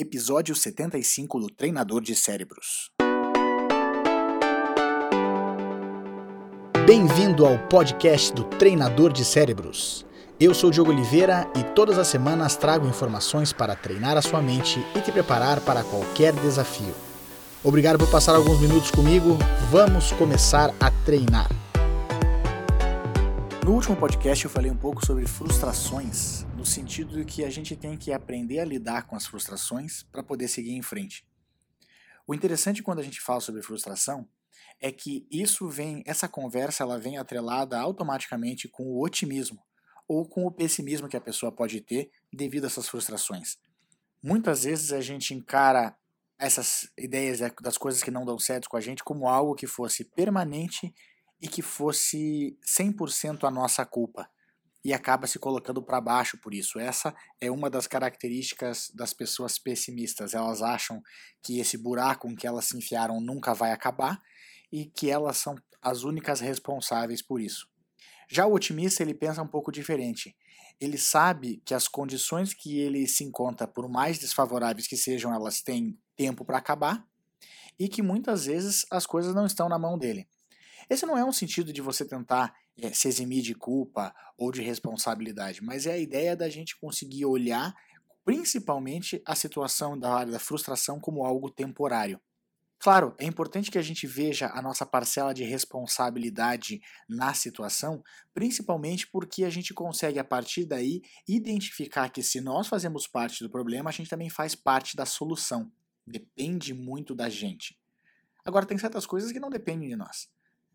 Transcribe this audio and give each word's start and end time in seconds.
episódio 0.00 0.54
75 0.54 1.40
do 1.40 1.46
Treinador 1.48 2.00
de 2.00 2.14
Cérebros. 2.14 2.90
Bem-vindo 6.86 7.44
ao 7.44 7.58
podcast 7.68 8.32
do 8.32 8.44
Treinador 8.44 9.12
de 9.12 9.24
Cérebros. 9.24 10.06
Eu 10.40 10.54
sou 10.54 10.70
Diogo 10.70 10.90
Oliveira 10.90 11.46
e 11.54 11.62
todas 11.74 11.98
as 11.98 12.08
semanas 12.08 12.56
trago 12.56 12.88
informações 12.88 13.52
para 13.52 13.76
treinar 13.76 14.16
a 14.16 14.22
sua 14.22 14.40
mente 14.40 14.84
e 14.96 15.00
te 15.00 15.12
preparar 15.12 15.60
para 15.60 15.84
qualquer 15.84 16.32
desafio. 16.32 16.94
Obrigado 17.62 17.98
por 17.98 18.10
passar 18.10 18.34
alguns 18.34 18.58
minutos 18.58 18.90
comigo. 18.90 19.36
Vamos 19.70 20.12
começar 20.12 20.74
a 20.80 20.90
treinar. 21.04 21.50
No 23.62 23.72
último 23.72 23.94
podcast 23.94 24.44
eu 24.44 24.50
falei 24.50 24.70
um 24.70 24.76
pouco 24.76 25.04
sobre 25.04 25.26
frustrações, 25.26 26.46
no 26.60 26.66
sentido 26.66 27.16
de 27.16 27.24
que 27.24 27.42
a 27.42 27.48
gente 27.48 27.74
tem 27.74 27.96
que 27.96 28.12
aprender 28.12 28.58
a 28.60 28.66
lidar 28.66 29.06
com 29.06 29.16
as 29.16 29.26
frustrações 29.26 30.02
para 30.02 30.22
poder 30.22 30.46
seguir 30.46 30.72
em 30.72 30.82
frente. 30.82 31.26
O 32.26 32.34
interessante 32.34 32.82
quando 32.82 32.98
a 32.98 33.02
gente 33.02 33.18
fala 33.18 33.40
sobre 33.40 33.62
frustração 33.62 34.28
é 34.78 34.92
que 34.92 35.26
isso 35.30 35.70
vem, 35.70 36.02
essa 36.04 36.28
conversa 36.28 36.82
ela 36.82 36.98
vem 36.98 37.16
atrelada 37.16 37.80
automaticamente 37.80 38.68
com 38.68 38.82
o 38.82 39.02
otimismo 39.02 39.58
ou 40.06 40.28
com 40.28 40.44
o 40.44 40.52
pessimismo 40.52 41.08
que 41.08 41.16
a 41.16 41.20
pessoa 41.20 41.50
pode 41.50 41.80
ter 41.80 42.10
devido 42.30 42.64
a 42.64 42.66
essas 42.66 42.90
frustrações. 42.90 43.56
Muitas 44.22 44.64
vezes 44.64 44.92
a 44.92 45.00
gente 45.00 45.32
encara 45.32 45.96
essas 46.38 46.90
ideias 46.98 47.38
das 47.62 47.78
coisas 47.78 48.02
que 48.02 48.10
não 48.10 48.26
dão 48.26 48.38
certo 48.38 48.68
com 48.68 48.76
a 48.76 48.82
gente 48.82 49.02
como 49.02 49.26
algo 49.26 49.54
que 49.54 49.66
fosse 49.66 50.04
permanente 50.04 50.94
e 51.40 51.48
que 51.48 51.62
fosse 51.62 52.58
100% 52.66 53.44
a 53.44 53.50
nossa 53.50 53.86
culpa 53.86 54.28
e 54.84 54.92
acaba 54.94 55.26
se 55.26 55.38
colocando 55.38 55.82
para 55.82 56.00
baixo 56.00 56.38
por 56.38 56.54
isso. 56.54 56.78
Essa 56.78 57.14
é 57.40 57.50
uma 57.50 57.68
das 57.68 57.86
características 57.86 58.90
das 58.94 59.12
pessoas 59.12 59.58
pessimistas. 59.58 60.34
Elas 60.34 60.62
acham 60.62 61.02
que 61.42 61.58
esse 61.58 61.76
buraco 61.76 62.28
em 62.28 62.34
que 62.34 62.46
elas 62.46 62.66
se 62.66 62.76
enfiaram 62.76 63.20
nunca 63.20 63.54
vai 63.54 63.72
acabar 63.72 64.20
e 64.72 64.86
que 64.86 65.10
elas 65.10 65.36
são 65.36 65.54
as 65.82 66.02
únicas 66.02 66.40
responsáveis 66.40 67.22
por 67.22 67.40
isso. 67.40 67.68
Já 68.28 68.46
o 68.46 68.54
otimista 68.54 69.02
ele 69.02 69.14
pensa 69.14 69.42
um 69.42 69.48
pouco 69.48 69.72
diferente. 69.72 70.36
Ele 70.80 70.96
sabe 70.96 71.60
que 71.64 71.74
as 71.74 71.88
condições 71.88 72.54
que 72.54 72.78
ele 72.78 73.06
se 73.06 73.24
encontra, 73.24 73.66
por 73.66 73.88
mais 73.88 74.18
desfavoráveis 74.18 74.86
que 74.86 74.96
sejam, 74.96 75.34
elas 75.34 75.60
têm 75.60 75.98
tempo 76.16 76.44
para 76.44 76.58
acabar 76.58 77.04
e 77.78 77.88
que 77.88 78.02
muitas 78.02 78.46
vezes 78.46 78.86
as 78.90 79.04
coisas 79.04 79.34
não 79.34 79.46
estão 79.46 79.68
na 79.68 79.78
mão 79.78 79.98
dele. 79.98 80.26
Esse 80.88 81.06
não 81.06 81.16
é 81.16 81.24
um 81.24 81.32
sentido 81.32 81.72
de 81.72 81.80
você 81.80 82.04
tentar 82.04 82.54
é, 82.78 82.92
se 82.92 83.08
eximir 83.08 83.42
de 83.42 83.54
culpa 83.54 84.14
ou 84.38 84.50
de 84.50 84.62
responsabilidade, 84.62 85.62
mas 85.62 85.86
é 85.86 85.92
a 85.92 85.98
ideia 85.98 86.36
da 86.36 86.48
gente 86.48 86.78
conseguir 86.78 87.24
olhar 87.24 87.74
principalmente 88.24 89.22
a 89.26 89.34
situação 89.34 89.98
da 89.98 90.12
área 90.12 90.32
da 90.32 90.38
frustração 90.38 91.00
como 91.00 91.24
algo 91.24 91.50
temporário. 91.50 92.20
Claro, 92.78 93.14
é 93.18 93.26
importante 93.26 93.70
que 93.70 93.76
a 93.76 93.82
gente 93.82 94.06
veja 94.06 94.50
a 94.54 94.62
nossa 94.62 94.86
parcela 94.86 95.34
de 95.34 95.44
responsabilidade 95.44 96.80
na 97.06 97.34
situação, 97.34 98.02
principalmente 98.32 99.06
porque 99.06 99.44
a 99.44 99.50
gente 99.50 99.74
consegue, 99.74 100.18
a 100.18 100.24
partir 100.24 100.64
daí, 100.64 101.02
identificar 101.28 102.08
que 102.08 102.22
se 102.22 102.40
nós 102.40 102.68
fazemos 102.68 103.06
parte 103.06 103.44
do 103.44 103.50
problema, 103.50 103.90
a 103.90 103.92
gente 103.92 104.08
também 104.08 104.30
faz 104.30 104.54
parte 104.54 104.96
da 104.96 105.04
solução. 105.04 105.70
Depende 106.06 106.72
muito 106.72 107.14
da 107.14 107.28
gente. 107.28 107.78
Agora, 108.46 108.64
tem 108.64 108.78
certas 108.78 109.04
coisas 109.04 109.30
que 109.30 109.38
não 109.38 109.50
dependem 109.50 109.90
de 109.90 109.96
nós. 109.96 110.30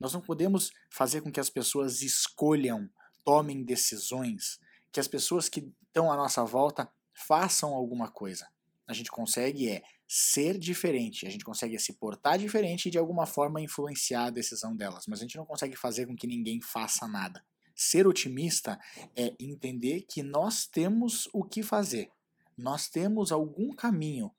Nós 0.00 0.12
não 0.12 0.20
podemos 0.20 0.72
fazer 0.90 1.20
com 1.20 1.30
que 1.30 1.40
as 1.40 1.50
pessoas 1.50 2.02
escolham, 2.02 2.88
tomem 3.24 3.64
decisões, 3.64 4.58
que 4.92 5.00
as 5.00 5.08
pessoas 5.08 5.48
que 5.48 5.72
estão 5.86 6.10
à 6.10 6.16
nossa 6.16 6.44
volta 6.44 6.90
façam 7.12 7.74
alguma 7.74 8.10
coisa. 8.10 8.48
A 8.86 8.92
gente 8.92 9.10
consegue 9.10 9.68
é 9.68 9.82
ser 10.06 10.58
diferente, 10.58 11.26
a 11.26 11.30
gente 11.30 11.44
consegue 11.44 11.78
se 11.78 11.92
portar 11.92 12.38
diferente 12.38 12.86
e 12.86 12.90
de 12.90 12.96
alguma 12.96 13.26
forma 13.26 13.60
influenciar 13.60 14.26
a 14.26 14.30
decisão 14.30 14.74
delas, 14.74 15.06
mas 15.06 15.20
a 15.20 15.22
gente 15.22 15.36
não 15.36 15.44
consegue 15.44 15.76
fazer 15.76 16.06
com 16.06 16.16
que 16.16 16.26
ninguém 16.26 16.62
faça 16.62 17.06
nada. 17.06 17.44
Ser 17.74 18.06
otimista 18.06 18.78
é 19.14 19.34
entender 19.38 20.06
que 20.08 20.22
nós 20.22 20.66
temos 20.66 21.28
o 21.32 21.44
que 21.44 21.62
fazer, 21.62 22.10
nós 22.56 22.88
temos 22.88 23.30
algum 23.30 23.74
caminho, 23.74 24.32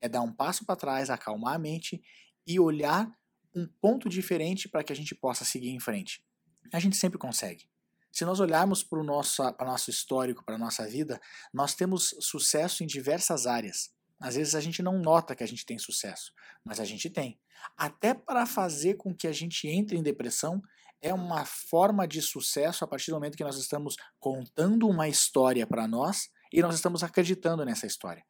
é 0.00 0.08
dar 0.08 0.22
um 0.22 0.32
passo 0.32 0.64
para 0.64 0.76
trás, 0.76 1.10
acalmar 1.10 1.54
a 1.54 1.58
mente 1.58 2.00
e 2.46 2.60
olhar 2.60 3.12
um 3.56 3.66
ponto 3.80 4.08
diferente 4.08 4.68
para 4.68 4.84
que 4.84 4.92
a 4.92 4.96
gente 4.96 5.14
possa 5.14 5.44
seguir 5.44 5.70
em 5.70 5.80
frente. 5.80 6.22
A 6.72 6.78
gente 6.78 6.96
sempre 6.96 7.18
consegue. 7.18 7.66
Se 8.12 8.24
nós 8.24 8.38
olharmos 8.38 8.82
para 8.82 9.00
o 9.00 9.04
nosso, 9.04 9.42
nosso 9.60 9.90
histórico, 9.90 10.44
para 10.44 10.56
a 10.56 10.58
nossa 10.58 10.86
vida, 10.86 11.20
nós 11.52 11.74
temos 11.74 12.14
sucesso 12.20 12.84
em 12.84 12.86
diversas 12.86 13.46
áreas. 13.46 13.90
Às 14.20 14.36
vezes 14.36 14.54
a 14.54 14.60
gente 14.60 14.82
não 14.82 14.98
nota 14.98 15.34
que 15.34 15.42
a 15.42 15.48
gente 15.48 15.66
tem 15.66 15.78
sucesso, 15.78 16.32
mas 16.64 16.80
a 16.80 16.84
gente 16.84 17.10
tem. 17.10 17.38
Até 17.76 18.14
para 18.14 18.46
fazer 18.46 18.94
com 18.94 19.14
que 19.14 19.26
a 19.26 19.32
gente 19.32 19.68
entre 19.68 19.96
em 19.96 20.02
depressão 20.02 20.62
é 21.00 21.12
uma 21.12 21.44
forma 21.44 22.06
de 22.06 22.22
sucesso 22.22 22.84
a 22.84 22.88
partir 22.88 23.10
do 23.10 23.14
momento 23.14 23.36
que 23.36 23.44
nós 23.44 23.58
estamos 23.58 23.96
contando 24.18 24.88
uma 24.88 25.08
história 25.08 25.66
para 25.66 25.86
nós 25.86 26.30
e 26.52 26.62
nós 26.62 26.74
estamos 26.74 27.02
acreditando 27.02 27.64
nessa 27.64 27.86
história. 27.86 28.24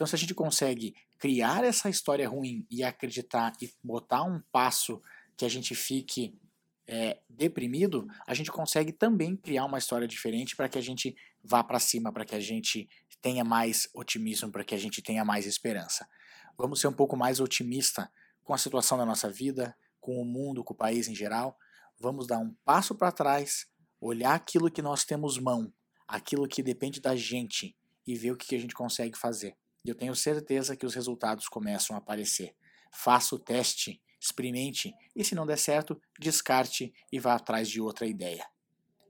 Então, 0.00 0.06
se 0.08 0.14
a 0.14 0.18
gente 0.18 0.32
consegue 0.32 0.94
criar 1.18 1.62
essa 1.62 1.90
história 1.90 2.26
ruim 2.26 2.66
e 2.70 2.82
acreditar 2.82 3.52
e 3.60 3.70
botar 3.84 4.22
um 4.22 4.40
passo 4.50 4.98
que 5.36 5.44
a 5.44 5.48
gente 5.50 5.74
fique 5.74 6.40
é, 6.86 7.20
deprimido, 7.28 8.08
a 8.26 8.32
gente 8.32 8.50
consegue 8.50 8.92
também 8.92 9.36
criar 9.36 9.66
uma 9.66 9.76
história 9.76 10.08
diferente 10.08 10.56
para 10.56 10.70
que 10.70 10.78
a 10.78 10.80
gente 10.80 11.14
vá 11.44 11.62
para 11.62 11.78
cima, 11.78 12.10
para 12.10 12.24
que 12.24 12.34
a 12.34 12.40
gente 12.40 12.88
tenha 13.20 13.44
mais 13.44 13.90
otimismo, 13.92 14.50
para 14.50 14.64
que 14.64 14.74
a 14.74 14.78
gente 14.78 15.02
tenha 15.02 15.22
mais 15.22 15.44
esperança. 15.44 16.08
Vamos 16.56 16.80
ser 16.80 16.88
um 16.88 16.94
pouco 16.94 17.14
mais 17.14 17.38
otimista 17.38 18.10
com 18.42 18.54
a 18.54 18.58
situação 18.58 18.96
da 18.96 19.04
nossa 19.04 19.28
vida, 19.28 19.76
com 20.00 20.18
o 20.18 20.24
mundo, 20.24 20.64
com 20.64 20.72
o 20.72 20.78
país 20.78 21.08
em 21.08 21.14
geral. 21.14 21.58
Vamos 21.98 22.26
dar 22.26 22.38
um 22.38 22.54
passo 22.64 22.94
para 22.94 23.12
trás, 23.12 23.66
olhar 24.00 24.34
aquilo 24.34 24.70
que 24.70 24.80
nós 24.80 25.04
temos 25.04 25.36
mão, 25.36 25.70
aquilo 26.08 26.48
que 26.48 26.62
depende 26.62 27.02
da 27.02 27.14
gente 27.14 27.76
e 28.06 28.16
ver 28.16 28.30
o 28.30 28.36
que 28.38 28.56
a 28.56 28.58
gente 28.58 28.74
consegue 28.74 29.18
fazer. 29.18 29.54
E 29.84 29.88
eu 29.88 29.94
tenho 29.94 30.14
certeza 30.14 30.76
que 30.76 30.86
os 30.86 30.94
resultados 30.94 31.48
começam 31.48 31.96
a 31.96 31.98
aparecer. 31.98 32.54
Faça 32.92 33.34
o 33.34 33.38
teste, 33.38 34.00
experimente 34.20 34.92
e, 35.16 35.24
se 35.24 35.34
não 35.34 35.46
der 35.46 35.58
certo, 35.58 36.00
descarte 36.18 36.92
e 37.10 37.18
vá 37.18 37.34
atrás 37.34 37.68
de 37.68 37.80
outra 37.80 38.06
ideia. 38.06 38.46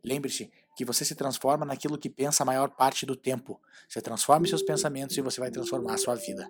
Lembre-se 0.04 0.50
que 0.76 0.84
você 0.84 1.04
se 1.04 1.14
transforma 1.14 1.66
naquilo 1.66 1.98
que 1.98 2.08
pensa 2.08 2.42
a 2.42 2.46
maior 2.46 2.70
parte 2.70 3.04
do 3.04 3.16
tempo. 3.16 3.60
Você 3.88 4.00
transforma 4.00 4.46
seus 4.46 4.62
pensamentos 4.62 5.16
e 5.16 5.20
você 5.20 5.40
vai 5.40 5.50
transformar 5.50 5.94
a 5.94 5.98
sua 5.98 6.14
vida. 6.14 6.48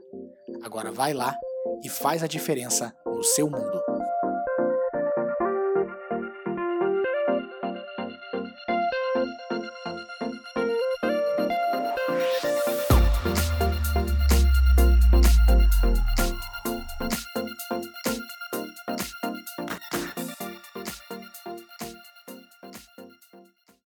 Agora 0.63 0.93
vai 0.93 1.13
lá 1.13 1.35
e 1.83 1.89
faz 1.89 2.23
a 2.23 2.27
diferença 2.27 2.95
no 3.07 3.25
seu 3.25 3.51
mundo. 3.51 3.90